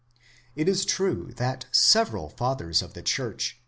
It 0.55 0.67
is 0.67 0.83
true 0.83 1.31
that 1.37 1.67
several 1.71 2.27
Fathers 2.29 2.81
of 2.81 2.95
the 2.95 3.03
Church 3.03 3.59